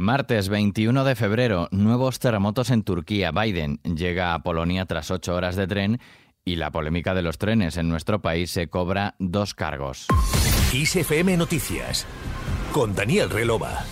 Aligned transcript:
Martes 0.00 0.48
21 0.48 1.02
de 1.02 1.16
febrero, 1.16 1.66
nuevos 1.72 2.20
terremotos 2.20 2.70
en 2.70 2.84
Turquía. 2.84 3.32
Biden 3.32 3.80
llega 3.82 4.32
a 4.32 4.44
Polonia 4.44 4.86
tras 4.86 5.10
ocho 5.10 5.34
horas 5.34 5.56
de 5.56 5.66
tren 5.66 5.98
y 6.44 6.54
la 6.54 6.70
polémica 6.70 7.14
de 7.14 7.22
los 7.22 7.36
trenes 7.36 7.76
en 7.78 7.88
nuestro 7.88 8.22
país 8.22 8.52
se 8.52 8.68
cobra 8.68 9.16
dos 9.18 9.54
cargos. 9.54 10.06
ISFM 10.72 11.36
Noticias 11.36 12.06
con 12.72 12.94
Daniel 12.94 13.28
Relova. 13.28 13.84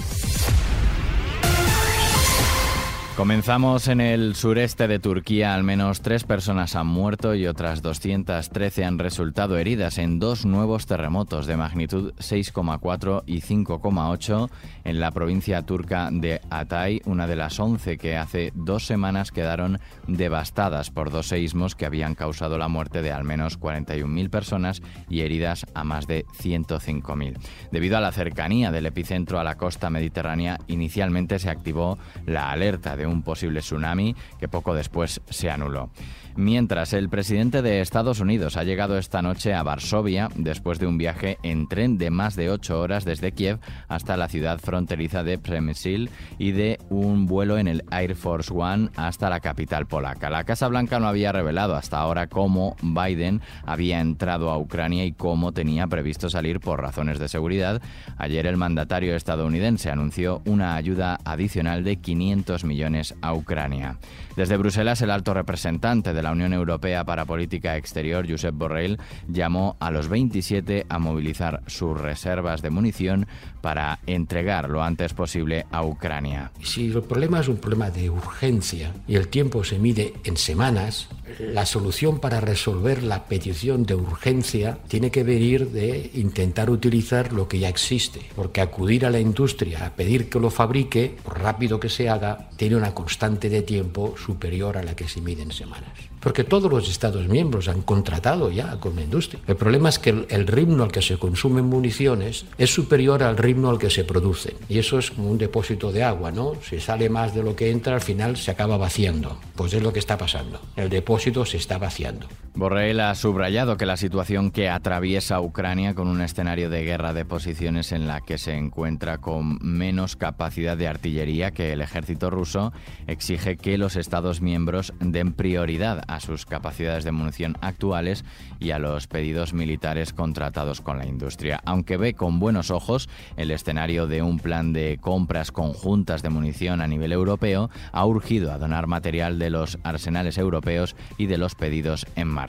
Comenzamos 3.16 3.88
en 3.88 4.02
el 4.02 4.34
sureste 4.34 4.88
de 4.88 4.98
Turquía. 4.98 5.54
Al 5.54 5.64
menos 5.64 6.02
tres 6.02 6.24
personas 6.24 6.76
han 6.76 6.86
muerto 6.86 7.34
y 7.34 7.46
otras 7.46 7.80
213 7.80 8.84
han 8.84 8.98
resultado 8.98 9.56
heridas 9.56 9.96
en 9.96 10.18
dos 10.18 10.44
nuevos 10.44 10.84
terremotos 10.84 11.46
de 11.46 11.56
magnitud 11.56 12.12
6,4 12.18 13.22
y 13.24 13.40
5,8 13.40 14.50
en 14.84 15.00
la 15.00 15.12
provincia 15.12 15.62
turca 15.62 16.10
de 16.12 16.42
Hatay, 16.50 17.00
una 17.06 17.26
de 17.26 17.36
las 17.36 17.58
11 17.58 17.96
que 17.96 18.18
hace 18.18 18.52
dos 18.54 18.84
semanas 18.84 19.32
quedaron 19.32 19.78
devastadas 20.06 20.90
por 20.90 21.10
dos 21.10 21.28
seísmos 21.28 21.74
que 21.74 21.86
habían 21.86 22.16
causado 22.16 22.58
la 22.58 22.68
muerte 22.68 23.00
de 23.00 23.12
al 23.12 23.24
menos 23.24 23.58
41.000 23.58 24.28
personas 24.28 24.82
y 25.08 25.22
heridas 25.22 25.64
a 25.72 25.84
más 25.84 26.06
de 26.06 26.26
105.000. 26.42 27.38
Debido 27.72 27.96
a 27.96 28.02
la 28.02 28.12
cercanía 28.12 28.70
del 28.72 28.84
epicentro 28.84 29.40
a 29.40 29.44
la 29.44 29.56
costa 29.56 29.88
mediterránea, 29.88 30.58
inicialmente 30.66 31.38
se 31.38 31.48
activó 31.48 31.96
la 32.26 32.50
alerta 32.50 32.94
de 32.94 33.05
un 33.06 33.22
posible 33.22 33.60
tsunami 33.60 34.14
que 34.38 34.48
poco 34.48 34.74
después 34.74 35.20
se 35.28 35.50
anuló. 35.50 35.90
Mientras 36.36 36.92
el 36.92 37.08
presidente 37.08 37.62
de 37.62 37.80
Estados 37.80 38.20
Unidos 38.20 38.58
ha 38.58 38.64
llegado 38.64 38.98
esta 38.98 39.22
noche 39.22 39.54
a 39.54 39.62
Varsovia 39.62 40.28
después 40.34 40.78
de 40.78 40.86
un 40.86 40.98
viaje 40.98 41.38
en 41.42 41.66
tren 41.66 41.96
de 41.96 42.10
más 42.10 42.36
de 42.36 42.50
ocho 42.50 42.78
horas 42.78 43.06
desde 43.06 43.32
Kiev 43.32 43.58
hasta 43.88 44.18
la 44.18 44.28
ciudad 44.28 44.58
fronteriza 44.58 45.24
de 45.24 45.38
Przemyśl 45.38 46.10
y 46.38 46.52
de 46.52 46.78
un 46.90 47.24
vuelo 47.24 47.56
en 47.56 47.68
el 47.68 47.84
Air 47.90 48.14
Force 48.16 48.52
One 48.54 48.90
hasta 48.96 49.30
la 49.30 49.40
capital 49.40 49.86
polaca. 49.86 50.28
La 50.28 50.44
Casa 50.44 50.68
Blanca 50.68 51.00
no 51.00 51.08
había 51.08 51.32
revelado 51.32 51.74
hasta 51.74 51.98
ahora 51.98 52.26
cómo 52.26 52.76
Biden 52.82 53.40
había 53.64 54.00
entrado 54.00 54.50
a 54.50 54.58
Ucrania 54.58 55.06
y 55.06 55.12
cómo 55.12 55.52
tenía 55.52 55.86
previsto 55.86 56.28
salir 56.28 56.60
por 56.60 56.82
razones 56.82 57.18
de 57.18 57.28
seguridad. 57.28 57.80
Ayer 58.18 58.46
el 58.46 58.58
mandatario 58.58 59.16
estadounidense 59.16 59.90
anunció 59.90 60.42
una 60.44 60.76
ayuda 60.76 61.18
adicional 61.24 61.82
de 61.82 61.96
500 61.96 62.64
millones 62.64 62.95
a 63.20 63.34
Ucrania. 63.34 63.98
Desde 64.36 64.56
Bruselas, 64.56 65.00
el 65.02 65.10
alto 65.10 65.34
representante 65.34 66.12
de 66.12 66.22
la 66.22 66.32
Unión 66.32 66.52
Europea 66.52 67.04
para 67.04 67.24
Política 67.24 67.76
Exterior, 67.76 68.26
Josep 68.28 68.54
Borrell, 68.54 68.98
llamó 69.28 69.76
a 69.80 69.90
los 69.90 70.08
27 70.08 70.86
a 70.88 70.98
movilizar 70.98 71.62
sus 71.66 72.00
reservas 72.00 72.62
de 72.62 72.70
munición 72.70 73.26
para 73.60 73.98
entregar 74.06 74.68
lo 74.70 74.82
antes 74.82 75.14
posible 75.14 75.66
a 75.70 75.84
Ucrania. 75.84 76.52
Si 76.62 76.86
el 76.86 77.02
problema 77.02 77.40
es 77.40 77.48
un 77.48 77.56
problema 77.56 77.90
de 77.90 78.10
urgencia 78.10 78.92
y 79.06 79.16
el 79.16 79.28
tiempo 79.28 79.64
se 79.64 79.78
mide 79.78 80.14
en 80.24 80.36
semanas, 80.36 81.08
la 81.38 81.66
solución 81.66 82.18
para 82.18 82.40
resolver 82.40 83.02
la 83.02 83.24
petición 83.24 83.84
de 83.84 83.94
urgencia 83.94 84.78
tiene 84.88 85.10
que 85.10 85.24
venir 85.24 85.70
de 85.70 86.10
intentar 86.14 86.70
utilizar 86.70 87.32
lo 87.32 87.48
que 87.48 87.58
ya 87.58 87.68
existe, 87.68 88.20
porque 88.34 88.60
acudir 88.60 89.06
a 89.06 89.10
la 89.10 89.20
industria 89.20 89.86
a 89.86 89.94
pedir 89.94 90.28
que 90.28 90.40
lo 90.40 90.50
fabrique, 90.50 91.16
por 91.22 91.40
rápido 91.40 91.80
que 91.80 91.88
se 91.88 92.08
haga, 92.08 92.48
tiene 92.56 92.76
una 92.76 92.94
constante 92.94 93.48
de 93.48 93.62
tiempo 93.62 94.14
superior 94.16 94.76
a 94.76 94.82
la 94.82 94.96
que 94.96 95.08
se 95.08 95.20
mide 95.20 95.42
en 95.42 95.52
semanas. 95.52 95.92
Porque 96.26 96.42
todos 96.42 96.68
los 96.70 96.88
Estados 96.88 97.28
miembros 97.28 97.68
han 97.68 97.82
contratado 97.82 98.50
ya 98.50 98.80
con 98.80 98.96
la 98.96 99.02
industria. 99.02 99.40
El 99.46 99.54
problema 99.54 99.90
es 99.90 100.00
que 100.00 100.10
el, 100.10 100.46
ritmo 100.48 100.82
al 100.82 100.90
que 100.90 101.00
se 101.02 101.18
consumen 101.18 101.66
municiones 101.66 102.46
es 102.58 102.74
superior 102.74 103.22
al 103.22 103.36
ritmo 103.36 103.70
al 103.70 103.78
que 103.78 103.90
se 103.90 104.02
producen. 104.02 104.54
Y 104.68 104.78
eso 104.78 104.98
es 104.98 105.12
como 105.12 105.30
un 105.30 105.38
depósito 105.38 105.92
de 105.92 106.02
agua, 106.02 106.32
¿no? 106.32 106.54
Si 106.68 106.80
sale 106.80 107.08
más 107.08 107.32
de 107.32 107.44
lo 107.44 107.54
que 107.54 107.70
entra, 107.70 107.94
al 107.94 108.00
final 108.00 108.36
se 108.36 108.50
acaba 108.50 108.76
vaciando. 108.76 109.38
Pues 109.54 109.72
es 109.74 109.82
lo 109.82 109.92
que 109.92 110.00
está 110.00 110.18
pasando. 110.18 110.60
El 110.74 110.88
depósito 110.88 111.25
se 111.44 111.56
está 111.56 111.78
vaciando. 111.78 112.28
Borrell 112.56 113.00
ha 113.00 113.14
subrayado 113.14 113.76
que 113.76 113.84
la 113.84 113.98
situación 113.98 114.50
que 114.50 114.70
atraviesa 114.70 115.42
Ucrania 115.42 115.94
con 115.94 116.08
un 116.08 116.22
escenario 116.22 116.70
de 116.70 116.84
guerra 116.84 117.12
de 117.12 117.26
posiciones 117.26 117.92
en 117.92 118.08
la 118.08 118.22
que 118.22 118.38
se 118.38 118.56
encuentra 118.56 119.18
con 119.18 119.58
menos 119.60 120.16
capacidad 120.16 120.74
de 120.74 120.88
artillería 120.88 121.50
que 121.50 121.74
el 121.74 121.82
ejército 121.82 122.30
ruso 122.30 122.72
exige 123.08 123.58
que 123.58 123.76
los 123.76 123.94
Estados 123.94 124.40
miembros 124.40 124.94
den 125.00 125.34
prioridad 125.34 126.02
a 126.08 126.18
sus 126.18 126.46
capacidades 126.46 127.04
de 127.04 127.12
munición 127.12 127.58
actuales 127.60 128.24
y 128.58 128.70
a 128.70 128.78
los 128.78 129.06
pedidos 129.06 129.52
militares 129.52 130.14
contratados 130.14 130.80
con 130.80 130.96
la 130.96 131.04
industria. 131.04 131.60
Aunque 131.66 131.98
ve 131.98 132.14
con 132.14 132.40
buenos 132.40 132.70
ojos 132.70 133.10
el 133.36 133.50
escenario 133.50 134.06
de 134.06 134.22
un 134.22 134.38
plan 134.38 134.72
de 134.72 134.96
compras 134.98 135.52
conjuntas 135.52 136.22
de 136.22 136.30
munición 136.30 136.80
a 136.80 136.86
nivel 136.86 137.12
europeo, 137.12 137.68
ha 137.92 138.06
urgido 138.06 138.50
a 138.50 138.56
donar 138.56 138.86
material 138.86 139.38
de 139.38 139.50
los 139.50 139.78
arsenales 139.82 140.38
europeos 140.38 140.96
y 141.18 141.26
de 141.26 141.36
los 141.36 141.54
pedidos 141.54 142.06
en 142.16 142.28
marcha. 142.28 142.45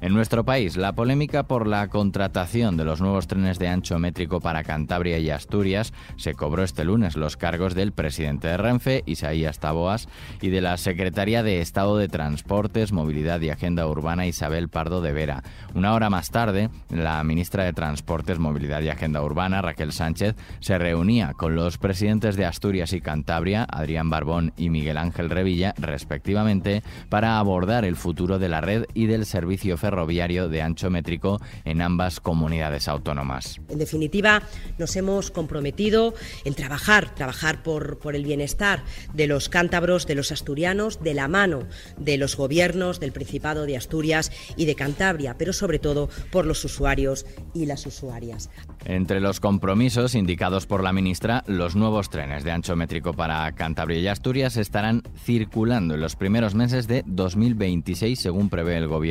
En 0.00 0.14
nuestro 0.14 0.44
país, 0.44 0.76
la 0.76 0.92
polémica 0.92 1.42
por 1.42 1.66
la 1.66 1.88
contratación 1.88 2.76
de 2.76 2.84
los 2.84 3.00
nuevos 3.00 3.26
trenes 3.26 3.58
de 3.58 3.68
ancho 3.68 3.98
métrico 3.98 4.40
para 4.40 4.64
Cantabria 4.64 5.18
y 5.18 5.30
Asturias 5.30 5.92
se 6.16 6.34
cobró 6.34 6.62
este 6.62 6.84
lunes 6.84 7.16
los 7.16 7.36
cargos 7.36 7.74
del 7.74 7.92
presidente 7.92 8.48
de 8.48 8.56
Renfe, 8.56 9.02
Isaías 9.06 9.58
Taboas, 9.58 10.08
y 10.40 10.50
de 10.50 10.60
la 10.60 10.76
Secretaría 10.76 11.42
de 11.42 11.60
Estado 11.60 11.98
de 11.98 12.08
Transportes, 12.08 12.92
Movilidad 12.92 13.40
y 13.40 13.50
Agenda 13.50 13.86
Urbana, 13.86 14.26
Isabel 14.26 14.68
Pardo 14.68 15.00
de 15.00 15.12
Vera. 15.12 15.42
Una 15.74 15.94
hora 15.94 16.10
más 16.10 16.30
tarde, 16.30 16.70
la 16.90 17.22
ministra 17.24 17.64
de 17.64 17.72
Transportes, 17.72 18.38
Movilidad 18.38 18.82
y 18.82 18.88
Agenda 18.88 19.22
Urbana, 19.22 19.62
Raquel 19.62 19.92
Sánchez, 19.92 20.36
se 20.60 20.78
reunía 20.78 21.32
con 21.34 21.54
los 21.54 21.78
presidentes 21.78 22.36
de 22.36 22.46
Asturias 22.46 22.92
y 22.92 23.00
Cantabria, 23.00 23.66
Adrián 23.68 24.10
Barbón 24.10 24.52
y 24.56 24.70
Miguel 24.70 24.96
Ángel 24.96 25.30
Revilla, 25.30 25.74
respectivamente, 25.76 26.82
para 27.08 27.38
abordar 27.38 27.84
el 27.84 27.96
futuro 27.96 28.38
de 28.38 28.48
la 28.48 28.60
red 28.60 28.84
y 28.94 29.06
del 29.18 29.26
servicio 29.26 29.76
ferroviario 29.76 30.48
de 30.48 30.62
ancho 30.62 30.90
métrico 30.90 31.40
en 31.64 31.82
ambas 31.82 32.20
comunidades 32.20 32.88
autónomas. 32.88 33.60
En 33.68 33.78
definitiva, 33.78 34.42
nos 34.78 34.94
hemos 34.96 35.30
comprometido 35.30 36.14
en 36.44 36.54
trabajar, 36.54 37.14
trabajar 37.14 37.62
por, 37.62 37.98
por 37.98 38.14
el 38.14 38.24
bienestar 38.24 38.82
de 39.12 39.26
los 39.26 39.48
cántabros, 39.48 40.06
de 40.06 40.14
los 40.14 40.30
asturianos, 40.32 41.02
de 41.02 41.14
la 41.14 41.28
mano 41.28 41.64
de 41.96 42.16
los 42.16 42.36
gobiernos 42.36 43.00
del 43.00 43.12
Principado 43.12 43.66
de 43.66 43.76
Asturias 43.76 44.30
y 44.56 44.66
de 44.66 44.74
Cantabria, 44.74 45.36
pero 45.36 45.52
sobre 45.52 45.78
todo 45.78 46.08
por 46.30 46.46
los 46.46 46.64
usuarios 46.64 47.26
y 47.54 47.66
las 47.66 47.86
usuarias. 47.86 48.50
Entre 48.84 49.20
los 49.20 49.40
compromisos 49.40 50.14
indicados 50.14 50.66
por 50.66 50.82
la 50.82 50.92
ministra, 50.92 51.42
los 51.46 51.74
nuevos 51.76 52.10
trenes 52.10 52.44
de 52.44 52.52
ancho 52.52 52.76
métrico 52.76 53.12
para 53.12 53.50
Cantabria 53.52 53.98
y 53.98 54.06
Asturias 54.06 54.56
estarán 54.56 55.02
circulando 55.16 55.94
en 55.94 56.00
los 56.00 56.16
primeros 56.16 56.54
meses 56.54 56.86
de 56.86 57.02
2026, 57.06 58.18
según 58.18 58.48
prevé 58.48 58.76
el 58.76 58.86
Gobierno, 58.86 59.07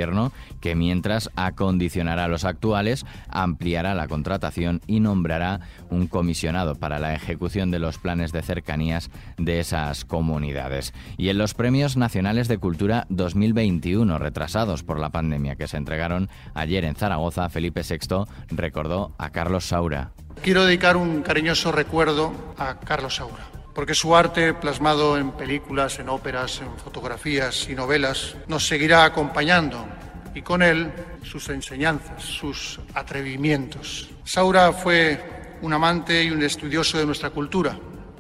que 0.62 0.76
mientras 0.76 1.30
acondicionará 1.36 2.26
a 2.26 2.28
los 2.28 2.46
actuales, 2.46 3.06
ampliará 3.30 3.96
la 3.96 4.08
contratación 4.08 4.82
y 4.88 5.00
nombrará 5.00 5.62
un 5.90 6.08
comisionado 6.08 6.76
para 6.76 7.00
la 7.00 7.14
ejecución 7.14 7.72
de 7.72 7.80
los 7.80 7.98
planes 7.98 8.32
de 8.32 8.42
cercanías 8.42 9.10
de 9.38 9.60
esas 9.60 10.06
comunidades. 10.06 10.94
Y 11.18 11.30
en 11.30 11.38
los 11.38 11.54
Premios 11.54 11.98
Nacionales 11.98 12.48
de 12.48 12.58
Cultura 12.58 13.06
2021, 13.10 14.20
retrasados 14.20 14.84
por 14.84 15.00
la 15.00 15.10
pandemia 15.10 15.56
que 15.56 15.68
se 15.68 15.78
entregaron 15.78 16.30
ayer 16.54 16.84
en 16.86 16.96
Zaragoza, 16.96 17.50
Felipe 17.50 17.82
VI 17.82 18.26
recordó 18.50 19.14
a 19.18 19.30
Carlos 19.32 19.66
Saura. 19.66 20.12
Quiero 20.42 20.66
dedicar 20.66 20.98
un 20.98 21.24
cariñoso 21.24 21.72
recuerdo 21.72 22.32
a 22.58 22.80
Carlos 22.80 23.16
Saura, 23.16 23.48
porque 23.78 23.94
su 23.94 24.16
arte, 24.16 24.56
plasmado 24.56 25.20
en 25.20 25.34
películas, 25.34 26.00
en 26.00 26.10
óperas, 26.10 26.62
en 26.62 26.76
fotografías 26.84 27.70
y 27.70 27.76
novelas, 27.76 28.36
nos 28.48 28.66
seguirá 28.66 29.06
acompañando 29.06 29.86
y 30.34 30.42
con 30.42 30.64
él 30.64 30.92
sus 31.22 31.48
enseñanzas, 31.50 32.24
sus 32.24 32.80
atrevimientos. 32.96 34.10
Saura 34.24 34.74
fue 34.74 35.60
un 35.62 35.74
amante 35.74 36.24
y 36.24 36.32
un 36.32 36.42
estudioso 36.42 36.98
de 36.98 37.06
nuestra 37.06 37.30
cultura, 37.30 37.78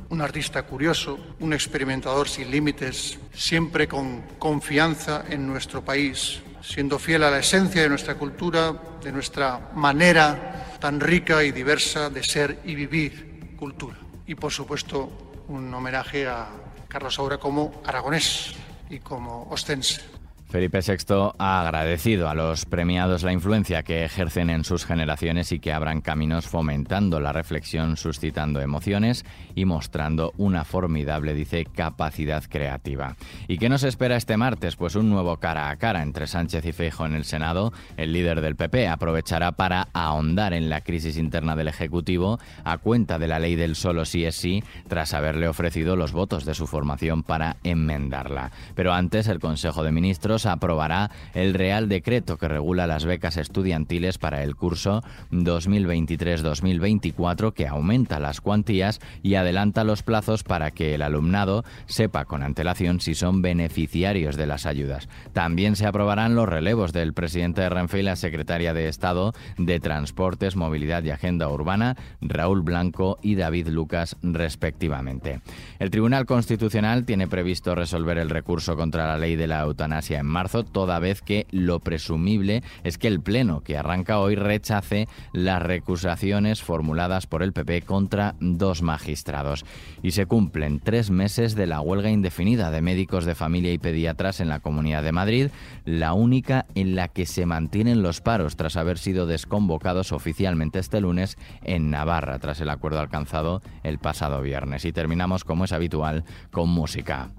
un 0.10 0.22
artista 0.22 0.62
curioso, 0.62 1.18
un 1.40 1.54
experimentador 1.54 2.30
sin 2.30 2.52
límites, 2.52 3.18
siempre 3.34 3.88
con 3.88 4.22
confianza 4.38 5.26
en 5.28 5.48
nuestro 5.48 5.84
país, 5.84 6.40
siendo 6.62 7.00
fiel 7.00 7.24
a 7.24 7.32
la 7.32 7.40
esencia 7.40 7.82
de 7.82 7.90
nuestra 7.90 8.14
cultura, 8.14 8.76
de 9.04 9.12
nuestra 9.12 9.72
manera 9.74 10.78
tan 10.80 11.00
rica 11.00 11.44
y 11.44 11.52
diversa 11.52 12.12
de 12.12 12.24
ser 12.24 12.60
y 12.64 12.76
vivir 12.76 13.56
cultura. 13.58 13.98
Y 14.28 14.36
por 14.36 14.52
supuesto, 14.52 15.27
un 15.48 15.74
homenaje 15.74 16.28
a 16.28 16.48
Carlos 16.88 17.16
Saura 17.16 17.38
como 17.38 17.82
aragonés 17.86 18.56
y 18.90 19.00
como 19.00 19.48
ostense. 19.50 20.17
Felipe 20.50 20.80
VI 20.80 21.34
ha 21.40 21.60
agradecido 21.60 22.30
a 22.30 22.34
los 22.34 22.66
premiados 22.66 23.24
la 23.24 23.34
influencia 23.34 23.84
que 23.84 24.06
ejercen 24.06 24.50
en 24.50 24.64
sus 24.64 24.86
generaciones 24.86 25.52
y 25.52 25.60
que 25.60 25.74
abran 25.74 26.00
caminos 26.00 26.48
fomentando 26.48 27.20
la 27.20 27.34
reflexión, 27.34 27.98
suscitando 27.98 28.62
emociones 28.62 29.26
y 29.56 29.66
mostrando 29.66 30.32
una 30.38 30.64
formidable, 30.64 31.34
dice, 31.34 31.66
capacidad 31.66 32.46
creativa. 32.46 33.18
¿Y 33.50 33.58
qué 33.58 33.68
nos 33.68 33.84
espera 33.84 34.16
este 34.16 34.38
martes? 34.38 34.78
Pues 34.78 34.96
un 34.96 35.10
nuevo 35.10 35.36
cara 35.36 35.70
a 35.70 35.76
cara 35.76 36.02
entre 36.02 36.28
Sánchez 36.28 36.66
y 36.66 36.72
Feijo 36.72 37.06
en 37.06 37.16
el 37.16 37.26
Senado. 37.26 37.74
El 37.98 38.14
líder 38.14 38.40
del 38.40 38.56
PP 38.56 38.88
aprovechará 38.88 39.52
para 39.52 39.90
ahondar 39.92 40.54
en 40.54 40.70
la 40.70 40.80
crisis 40.80 41.18
interna 41.18 41.58
del 41.58 41.68
Ejecutivo 41.68 42.40
a 42.64 42.78
cuenta 42.78 43.20
de 43.20 43.28
la 43.28 43.40
ley 43.40 43.56
del 43.56 43.76
solo 43.76 44.06
sí 44.06 44.24
es 44.24 44.38
sí, 44.38 44.64
tras 44.88 45.14
haberle 45.14 45.50
ofrecido 45.50 45.98
los 45.98 46.14
votos 46.14 46.46
de 46.46 46.54
su 46.54 46.68
formación 46.68 47.24
para 47.24 47.58
enmendarla. 47.66 48.52
Pero 48.76 48.94
antes, 48.94 49.28
el 49.28 49.40
Consejo 49.40 49.84
de 49.84 49.92
Ministros 49.92 50.37
aprobará 50.46 51.12
el 51.34 51.54
Real 51.54 51.90
Decreto 51.90 52.38
que 52.38 52.48
regula 52.48 52.88
las 52.88 53.06
becas 53.06 53.36
estudiantiles 53.38 54.18
para 54.18 54.44
el 54.44 54.56
curso 54.56 55.04
2023-2024 55.32 57.54
que 57.54 57.68
aumenta 57.68 58.20
las 58.20 58.42
cuantías 58.42 59.00
y 59.24 59.36
adelanta 59.36 59.84
los 59.84 60.04
plazos 60.04 60.44
para 60.44 60.72
que 60.72 60.96
el 60.96 61.02
alumnado 61.02 61.64
sepa 61.86 62.26
con 62.26 62.44
antelación 62.44 63.00
si 63.00 63.16
son 63.16 63.42
beneficiarios 63.42 64.36
de 64.36 64.48
las 64.48 64.66
ayudas. 64.66 65.08
También 65.34 65.76
se 65.76 65.88
aprobarán 65.88 66.36
los 66.36 66.48
relevos 66.48 66.94
del 66.94 67.14
presidente 67.14 67.62
de 67.62 67.70
Renfe 67.70 68.00
y 68.00 68.04
la 68.04 68.16
secretaria 68.16 68.74
de 68.74 68.88
Estado 68.88 69.34
de 69.58 69.80
Transportes, 69.80 70.56
Movilidad 70.56 71.04
y 71.04 71.12
Agenda 71.12 71.50
Urbana, 71.50 71.96
Raúl 72.22 72.62
Blanco 72.62 73.18
y 73.22 73.36
David 73.36 73.70
Lucas, 73.70 74.18
respectivamente. 74.22 75.42
El 75.80 75.90
Tribunal 75.90 76.26
Constitucional 76.26 77.06
tiene 77.06 77.28
previsto 77.28 77.76
resolver 77.76 78.18
el 78.18 78.30
recurso 78.30 78.76
contra 78.76 79.08
la 79.08 79.18
ley 79.18 79.36
de 79.36 79.48
la 79.48 79.62
eutanasia 79.62 80.20
en 80.20 80.27
marzo, 80.28 80.64
toda 80.64 81.00
vez 81.00 81.22
que 81.22 81.48
lo 81.52 81.80
presumible 81.80 82.64
es 82.84 82.98
que 82.98 83.08
el 83.08 83.22
Pleno, 83.22 83.62
que 83.62 83.78
arranca 83.78 84.20
hoy, 84.20 84.36
rechace 84.36 85.08
las 85.34 85.62
recusaciones 85.62 86.62
formuladas 86.62 87.28
por 87.28 87.44
el 87.44 87.54
PP 87.54 87.84
contra 87.84 88.36
dos 88.40 88.82
magistrados. 88.82 89.66
Y 90.04 90.12
se 90.12 90.26
cumplen 90.26 90.80
tres 90.80 91.10
meses 91.10 91.56
de 91.56 91.68
la 91.68 91.82
huelga 91.82 92.10
indefinida 92.10 92.72
de 92.72 92.82
médicos 92.82 93.26
de 93.26 93.36
familia 93.36 93.74
y 93.74 93.78
pediatras 93.78 94.40
en 94.40 94.50
la 94.50 94.60
Comunidad 94.60 95.04
de 95.04 95.12
Madrid, 95.12 95.50
la 95.86 96.14
única 96.14 96.66
en 96.76 96.96
la 96.96 97.08
que 97.08 97.26
se 97.26 97.46
mantienen 97.46 98.02
los 98.02 98.22
paros 98.22 98.56
tras 98.56 98.78
haber 98.78 98.98
sido 98.98 99.26
desconvocados 99.26 100.12
oficialmente 100.12 100.80
este 100.80 101.02
lunes 101.02 101.38
en 101.64 101.90
Navarra, 101.90 102.40
tras 102.40 102.62
el 102.62 102.70
acuerdo 102.70 103.00
alcanzado 103.00 103.62
el 103.84 104.00
pasado 104.00 104.42
viernes. 104.42 104.86
Y 104.86 104.92
terminamos, 104.92 105.44
como 105.44 105.66
es 105.66 105.74
habitual, 105.74 106.24
con 106.52 106.70
música. 106.70 107.30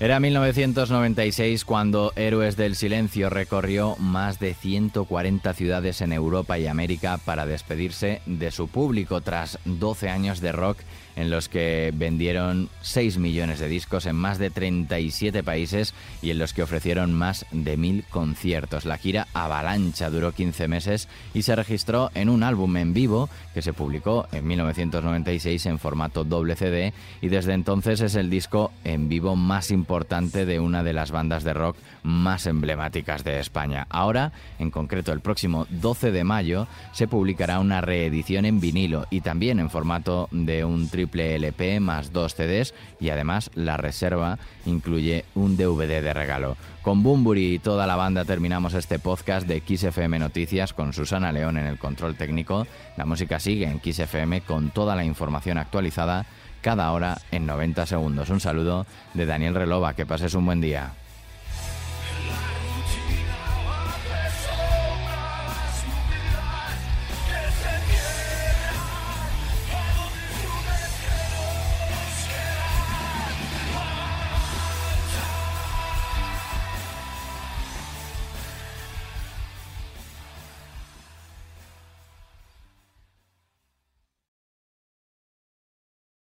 Era 0.00 0.20
1996 0.20 1.64
cuando 1.64 2.12
Héroes 2.14 2.56
del 2.56 2.76
Silencio 2.76 3.30
recorrió 3.30 3.96
más 3.96 4.38
de 4.38 4.54
140 4.54 5.52
ciudades 5.54 6.00
en 6.02 6.12
Europa 6.12 6.56
y 6.56 6.68
América 6.68 7.18
para 7.24 7.46
despedirse 7.46 8.22
de 8.24 8.52
su 8.52 8.68
público 8.68 9.22
tras 9.22 9.58
12 9.64 10.08
años 10.08 10.40
de 10.40 10.52
rock 10.52 10.78
en 11.18 11.30
los 11.30 11.48
que 11.48 11.92
vendieron 11.94 12.68
6 12.82 13.18
millones 13.18 13.58
de 13.58 13.68
discos 13.68 14.06
en 14.06 14.14
más 14.14 14.38
de 14.38 14.50
37 14.50 15.42
países 15.42 15.92
y 16.22 16.30
en 16.30 16.38
los 16.38 16.54
que 16.54 16.62
ofrecieron 16.62 17.12
más 17.12 17.44
de 17.50 17.76
mil 17.76 18.04
conciertos. 18.08 18.84
La 18.84 18.98
gira 18.98 19.26
Avalancha 19.34 20.10
duró 20.10 20.30
15 20.30 20.68
meses 20.68 21.08
y 21.34 21.42
se 21.42 21.56
registró 21.56 22.12
en 22.14 22.28
un 22.28 22.44
álbum 22.44 22.76
en 22.76 22.94
vivo 22.94 23.28
que 23.52 23.62
se 23.62 23.72
publicó 23.72 24.28
en 24.30 24.46
1996 24.46 25.66
en 25.66 25.80
formato 25.80 26.22
doble 26.22 26.54
CD 26.54 26.92
y 27.20 27.28
desde 27.28 27.52
entonces 27.52 28.00
es 28.00 28.14
el 28.14 28.30
disco 28.30 28.70
en 28.84 29.08
vivo 29.08 29.34
más 29.34 29.72
importante 29.72 30.46
de 30.46 30.60
una 30.60 30.84
de 30.84 30.92
las 30.92 31.10
bandas 31.10 31.42
de 31.42 31.52
rock 31.52 31.76
más 32.04 32.46
emblemáticas 32.46 33.24
de 33.24 33.40
España. 33.40 33.88
Ahora, 33.90 34.30
en 34.60 34.70
concreto 34.70 35.12
el 35.12 35.20
próximo 35.20 35.66
12 35.70 36.12
de 36.12 36.22
mayo, 36.22 36.68
se 36.92 37.08
publicará 37.08 37.58
una 37.58 37.80
reedición 37.80 38.44
en 38.44 38.60
vinilo 38.60 39.06
y 39.10 39.20
también 39.20 39.58
en 39.58 39.68
formato 39.68 40.28
de 40.30 40.64
un 40.64 40.88
LP 41.16 41.80
más 41.80 42.12
dos 42.12 42.34
CDs 42.34 42.74
y 43.00 43.10
además 43.10 43.50
la 43.54 43.76
reserva 43.76 44.38
incluye 44.66 45.24
un 45.34 45.56
DVD 45.56 46.02
de 46.02 46.12
regalo. 46.12 46.56
Con 46.82 47.02
Bumburi 47.02 47.54
y 47.54 47.58
toda 47.58 47.86
la 47.86 47.96
banda 47.96 48.24
terminamos 48.24 48.74
este 48.74 48.98
podcast 48.98 49.46
de 49.46 49.60
XFM 49.60 50.18
Noticias 50.18 50.72
con 50.72 50.92
Susana 50.92 51.32
León 51.32 51.58
en 51.58 51.66
el 51.66 51.78
control 51.78 52.16
técnico. 52.16 52.66
La 52.96 53.06
música 53.06 53.40
sigue 53.40 53.66
en 53.66 53.80
XFM 53.80 54.42
con 54.42 54.70
toda 54.70 54.96
la 54.96 55.04
información 55.04 55.58
actualizada 55.58 56.26
cada 56.62 56.92
hora 56.92 57.18
en 57.30 57.46
90 57.46 57.86
segundos. 57.86 58.30
Un 58.30 58.40
saludo 58.40 58.86
de 59.14 59.26
Daniel 59.26 59.54
Relova, 59.54 59.94
que 59.94 60.06
pases 60.06 60.34
un 60.34 60.46
buen 60.46 60.60
día. 60.60 60.92